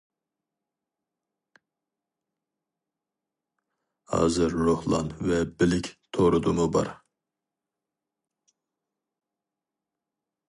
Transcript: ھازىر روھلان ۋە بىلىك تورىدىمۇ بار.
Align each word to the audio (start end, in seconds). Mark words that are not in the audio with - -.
ھازىر 4.13 4.55
روھلان 4.69 5.13
ۋە 5.29 5.37
بىلىك 5.61 5.89
تورىدىمۇ 6.19 6.67
بار. 6.77 6.91